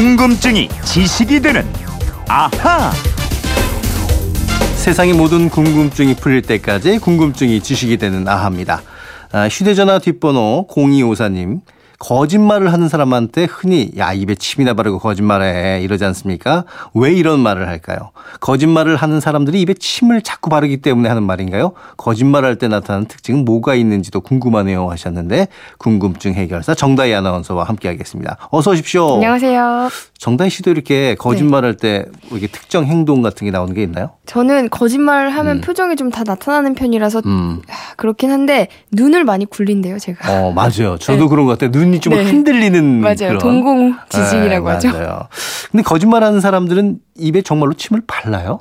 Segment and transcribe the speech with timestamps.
[0.00, 1.62] 궁금증이 지식이 되는
[2.26, 2.90] 아하.
[4.76, 8.80] 세상의 모든 궁금증이 풀릴 때까지 궁금증이 지식이 되는 아하입니다.
[9.30, 11.60] 아, 휴대전화 뒷번호 0254님.
[12.00, 16.64] 거짓말을 하는 사람한테 흔히 야 입에 침이나 바르고 거짓말해 이러지 않습니까?
[16.94, 18.10] 왜 이런 말을 할까요?
[18.40, 21.72] 거짓말을 하는 사람들이 입에 침을 자꾸 바르기 때문에 하는 말인가요?
[21.98, 28.48] 거짓말할 때 나타나는 특징은 뭐가 있는지도 궁금하네요 하셨는데 궁금증 해결사 정다희 아나운서와 함께하겠습니다.
[28.50, 29.14] 어서 오십시오.
[29.16, 29.90] 안녕하세요.
[30.16, 34.12] 정다희 씨도 이렇게 거짓말할 때 이렇게 특정 행동 같은 게 나오는 게 있나요?
[34.26, 35.60] 저는 거짓말 하면 음.
[35.60, 37.62] 표정이 좀 다 나타나는 편이라서 음.
[37.68, 40.28] 하, 그렇긴 한데 눈을 많이 굴린대요, 제가.
[40.46, 40.98] 어 맞아요.
[40.98, 41.28] 저도 네.
[41.28, 41.70] 그런 것 같아요.
[41.70, 42.22] 눈이 좀 네.
[42.24, 43.16] 흔들리는 맞아요.
[43.16, 43.38] 그런.
[43.38, 44.88] 동공 지진이라고 네, 하죠.
[44.92, 45.28] 맞아요.
[45.70, 48.60] 근데 거짓말하는 사람들은 입에 정말로 침을 발라요?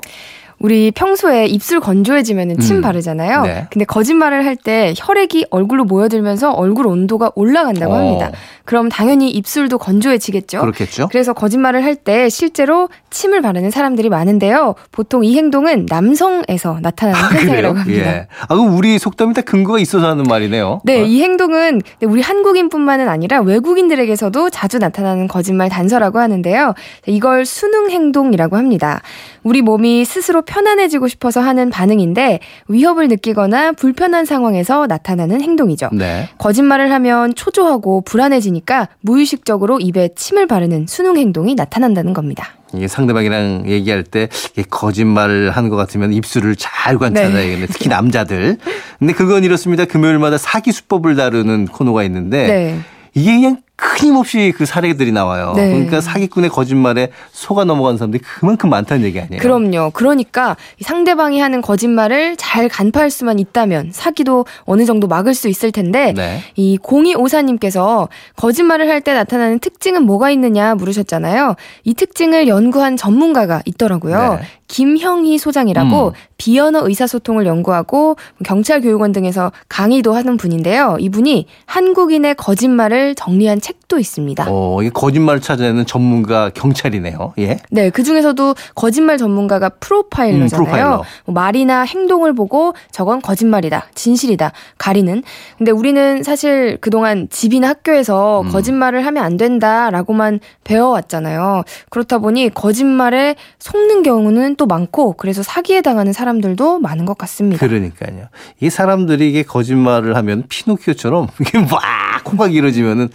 [0.60, 2.82] 우리 평소에 입술 건조해지면 침 음.
[2.82, 3.42] 바르잖아요.
[3.44, 3.68] 네.
[3.72, 7.98] 근데 거짓말을 할 때 혈액이 얼굴로 모여들면서 얼굴 온도가 올라간다고 어.
[7.98, 8.32] 합니다.
[8.66, 10.60] 그럼 당연히 입술도 건조해지겠죠.
[10.60, 11.08] 그렇겠죠.
[11.08, 14.76] 그래서 거짓말을 할 때 실제로 침을 바르는 사람들이 많은데요.
[14.92, 18.08] 보통 이 행동은 남성에서 나타나는 현상이라고 합니다.
[18.14, 18.28] 예.
[18.42, 20.82] 아, 그럼 우리 속담이 다 근거가 있어서 하는 말이네요.
[20.84, 21.04] 네, 어?
[21.06, 26.74] 이 행동은 우리 한국인뿐만은 아니라 외국인들에게서도 자주 나타나는 거짓말 단서라고 하는데요.
[27.08, 29.02] 이걸 수능 행동이라고 합니다.
[29.44, 35.90] 우리 몸이 스스로 편안해지고 싶어서 하는 반응인데 위협을 느끼거나 불편한 상황에서 나타나는 행동이죠.
[35.94, 36.28] 네.
[36.40, 42.56] 거짓말을 하면 초조하고 불안해지니까 무의식적으로 입에 침을 바르는 수능 행동이 나타난다는 겁니다.
[42.74, 44.30] 이게 상대방이랑 얘기할 때
[44.70, 47.68] 거짓말을 하는 것 같으면 입술을 잘 관찰해야겠네.
[47.68, 48.58] 특히 남자들.
[48.98, 49.86] 근데 그건 이렇습니다.
[49.86, 52.80] 금요일마다 사기 수법을 다루는 코너가 있는데 네.
[53.14, 55.54] 이게 그냥 끊임없이 그 사례들이 나와요.
[55.56, 55.70] 네.
[55.70, 59.42] 그러니까 사기꾼의 거짓말에 속아 넘어간 사람들이 그만큼 많다는 얘기 아니에요.
[59.42, 59.92] 그럼요.
[59.94, 65.72] 그러니까 이 상대방이 하는 거짓말을 잘 간파할 수만 있다면 사기도 어느 정도 막을 수 있을
[65.72, 66.42] 텐데 네.
[66.56, 71.56] 이 0254님께서 거짓말을 할 때 나타나는 특징은 뭐가 있느냐 물으셨잖아요.
[71.86, 74.40] 이 특징을 연구한 전문가가 있더라고요.
[74.42, 74.46] 네.
[74.68, 76.14] 김형희 소장이라고 음.
[76.38, 80.98] 비언어 의사소통을 연구하고 경찰 교육원 등에서 강의도 하는 분인데요.
[81.00, 84.46] 이분이 한국인의 거짓말을 정리한 책도 있습니다.
[84.48, 87.34] 어, 이게 거짓말을 찾아내는 전문가 경찰이네요.
[87.40, 87.58] 예.
[87.72, 90.46] 네, 그 중에서도 거짓말 전문가가 프로파일러잖아요.
[90.46, 91.04] 음, 프로파일러.
[91.26, 95.24] 뭐 말이나 행동을 보고 저건 거짓말이다, 진실이다, 가리는.
[95.58, 98.50] 근데 우리는 사실 그동안 집이나 학교에서 음.
[98.50, 101.64] 거짓말을 하면 안 된다라고만 배워왔잖아요.
[101.90, 107.66] 그렇다 보니 거짓말에 속는 경우는 또 많고 그래서 사기에 당하는 사람들도 많은 것 같습니다.
[107.66, 108.28] 그러니까요.
[108.60, 111.82] 이 사람들이 이게 거짓말을 하면 피노키오처럼 이게 막
[112.24, 113.10] 코가 길어지면은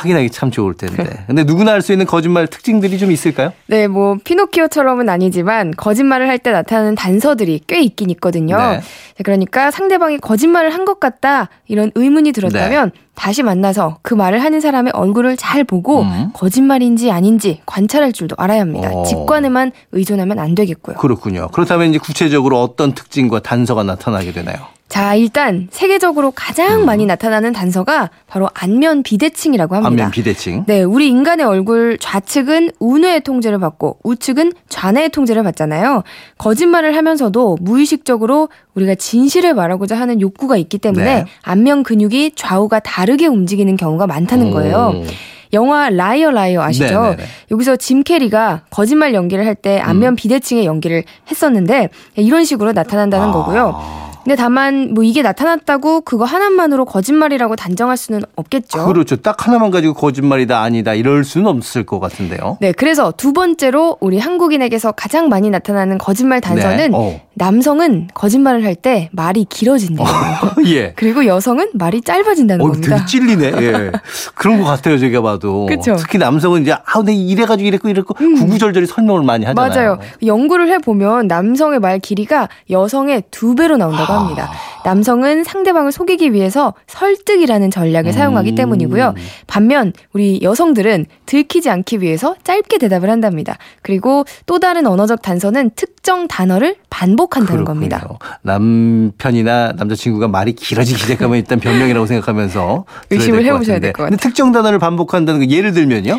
[0.00, 1.24] 확인하기 참 좋을 텐데.
[1.26, 3.52] 근데 누구나 할 수 있는 거짓말 특징들이 좀 있을까요?
[3.66, 8.56] 네, 뭐 피노키오처럼은 아니지만 거짓말을 할 때 나타나는 단서들이 꽤 있긴 있거든요.
[8.56, 8.80] 네.
[8.80, 13.00] 자, 그러니까 상대방이 거짓말을 한 것 같다 이런 의문이 들었다면 네.
[13.14, 16.30] 다시 만나서 그 말을 하는 사람의 얼굴을 잘 보고 음.
[16.32, 18.90] 거짓말인지 아닌지 관찰할 줄도 알아야 합니다.
[18.92, 19.02] 어.
[19.04, 20.96] 직관에만 의존하면 안 되겠고요.
[20.96, 21.48] 그렇군요.
[21.52, 24.56] 그렇다면 이제 구체적으로 어떤 특징과 단서가 나타나게 되나요?
[24.90, 29.88] 자, 일단 세계적으로 가장 많이 나타나는 단서가 바로 안면 비대칭이라고 합니다.
[29.88, 29.92] 음.
[29.92, 30.64] 안면 비대칭.
[30.66, 36.02] 네, 우리 인간의 얼굴 좌측은 우뇌의 통제를 받고 우측은 좌뇌의 통제를 받잖아요.
[36.38, 41.24] 거짓말을 하면서도 무의식적으로 우리가 진실을 말하고자 하는 욕구가 있기 때문에 네.
[41.42, 44.92] 안면 근육이 좌우가 다르게 움직이는 경우가 많다는 거예요.
[44.96, 45.04] 오.
[45.52, 47.00] 영화 라이어 라이어 아시죠?
[47.02, 47.24] 네네네.
[47.52, 49.88] 여기서 짐 캐리가 거짓말 연기를 할때 음.
[49.88, 53.32] 안면 비대칭의 연기를 했었는데 이런 식으로 나타난다는 아.
[53.32, 54.09] 거고요.
[54.30, 58.86] 근데 다만 뭐 이게 나타났다고 그거 하나만으로 거짓말이라고 단정할 수는 없겠죠.
[58.86, 59.16] 그렇죠.
[59.16, 62.56] 딱 하나만 가지고 거짓말이다 아니다 이럴 수는 없을 것 같은데요.
[62.60, 67.26] 네, 그래서 두 번째로 우리 한국인에게서 가장 많이 나타나는 거짓말 단서는 네.
[67.40, 67.44] 어.
[67.44, 70.06] 남성은 거짓말을 할 때 말이 길어진대요.
[70.68, 70.92] 예.
[70.96, 72.96] 그리고 여성은 말이 짧아진다는 어, 겁니다.
[72.96, 73.52] 되게 찔리네.
[73.60, 73.92] 예.
[74.34, 75.66] 그런 것 같아요, 제가 봐도.
[75.66, 75.92] 그쵸?
[75.92, 75.96] 음.
[75.98, 79.68] 특히 남성은 이제, 아, 내 이래가지고 이랬고 이랬고, 구구절절히 설명을 많이 하잖아요.
[79.74, 79.98] 맞아요.
[80.24, 84.50] 연구를 해보면 남성의 말 길이가 여성의 두 배로 나온다고 합니다.
[84.84, 88.54] 남성은 상대방을 속이기 위해서 설득이라는 전략을 사용하기 음.
[88.54, 89.14] 때문이고요.
[89.46, 93.58] 반면 우리 여성들은 들키지 않기 위해서 짧게 대답을 한답니다.
[93.82, 97.64] 그리고 또 다른 언어적 단서는 특정 단어를 반복 한다는 그렇군요.
[97.88, 98.18] 겁니다.
[98.42, 103.80] 남편이나 남자친구가 말이 길어지기 시작하면 일단 변명이라고 생각하면서 의심을 해보셔야 같은데.
[103.80, 106.18] 될것 근데 특정 단어를 반복한다는 거 예를 들면요.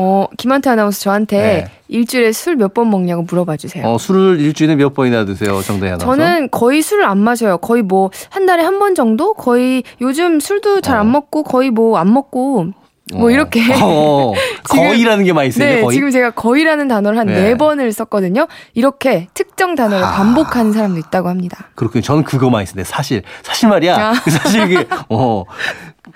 [0.00, 1.70] 어, 김한태 아나운서 저한테 네.
[1.88, 3.84] 일주일에 술 몇 번 먹냐고 물어봐 주세요.
[3.84, 6.06] 어, 술을 일주일에 몇 번이나 드세요, 정다희 아나운서?
[6.06, 7.58] 저는 거의 술을 안 마셔요.
[7.58, 9.34] 거의 뭐 한 달에 한 번 정도?
[9.34, 11.10] 거의 요즘 술도 잘안 어.
[11.10, 12.68] 먹고 거의 뭐 안 먹고
[13.14, 13.30] 뭐 어.
[13.30, 13.60] 이렇게.
[13.82, 14.32] 어,
[14.70, 15.94] 지금- 거의라는 게 많이 쓰죠, 네, 거의.
[15.94, 17.40] 지금 제가 거의라는 단어를 한 네.
[17.42, 18.46] 네 번을 썼거든요.
[18.74, 20.12] 이렇게 특정 단어를 아.
[20.12, 21.68] 반복하는 사람도 있다고 합니다.
[21.74, 22.02] 그렇군요.
[22.02, 23.96] 저는 그거 많이 쓰는데 사실 사실 말이야.
[23.96, 24.12] 아.
[24.30, 25.44] 사실 이게 어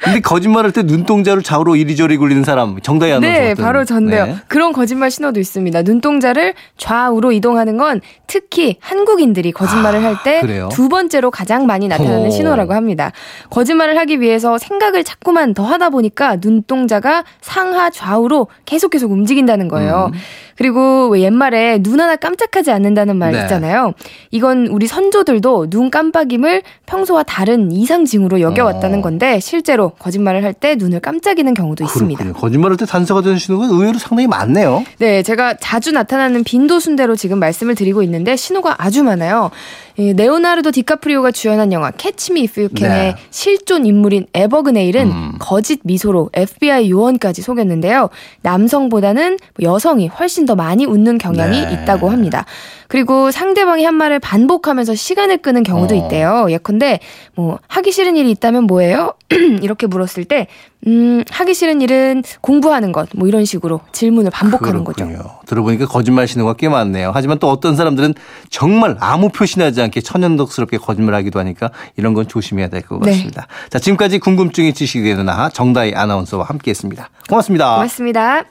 [0.00, 4.26] 근데 거짓말할 때 눈동자를 좌우로 이리저리 굴리는 사람 정다희 아나운서 네, 바로 전데요.
[4.26, 4.36] 네.
[4.48, 5.82] 그런 거짓말 신호도 있습니다.
[5.82, 10.68] 눈동자를 좌우로 이동하는 건 특히 한국인들이 거짓말을 할때 아?
[10.68, 12.30] 두 번째로 가장 많이 나타나는 오.
[12.30, 13.12] 신호라고 합니다.
[13.50, 20.10] 거짓말을 하기 위해서 생각을 자꾸만 더 하다 보니까 눈동자가 상하 좌우로 계속 계속 움직인다는 거예요.
[20.12, 20.18] 음.
[20.66, 23.40] 그리고 왜 옛말에 눈 하나 깜짝하지 않는다는 말 네.
[23.40, 23.94] 있잖아요.
[24.30, 29.02] 이건 우리 선조들도 눈 깜빡임을 평소와 다른 이상 징후로 여겨왔다는 어.
[29.02, 32.22] 건데 실제로 거짓말을 할 때 눈을 깜짝이는 경우도 있습니다.
[32.22, 32.40] 그렇군요.
[32.40, 34.84] 거짓말할 때 단서가 되는 신호가 의외로 상당히 많네요.
[34.98, 39.50] 네, 제가 자주 나타나는 빈도 순대로 지금 말씀을 드리고 있는데 신호가 아주 많아요.
[39.96, 43.16] 이 레오나르도 디카프리오가 주연한 영화 캐치 미 이프 유 캔의 네.
[43.30, 45.32] 실존 인물인 에버그네일은 음.
[45.38, 48.08] 거짓 미소로 FBI 요원까지 속였는데요.
[48.42, 51.72] 남성보다는 여성이 훨씬 더 많이 웃는 경향이 네.
[51.72, 52.46] 있다고 합니다.
[52.92, 55.98] 그리고 상대방이 한 말을 반복하면서 시간을 끄는 경우도 어.
[55.98, 56.46] 있대요.
[56.50, 57.00] 예컨대
[57.34, 59.14] 뭐 하기 싫은 일이 있다면 뭐예요?
[59.62, 60.46] 이렇게 물었을 때
[60.86, 65.06] 음, 하기 싫은 일은 공부하는 것 뭐 이런 식으로 질문을 반복하는 거죠.
[65.06, 65.30] 그렇군요.
[65.46, 67.12] 들어보니까 거짓말 신호가 꽤 많네요.
[67.14, 68.12] 하지만 또 어떤 사람들은
[68.50, 73.12] 정말 아무 표시나지 않게 천연덕스럽게 거짓말하기도 하니까 이런 건 조심해야 될것 네.
[73.12, 73.46] 같습니다.
[73.70, 77.08] 자, 지금까지 궁금증이 지식이 되는 아하 정다희 아나운서와 함께했습니다.
[77.26, 77.74] 고맙습니다.
[77.76, 78.44] 고맙습니다.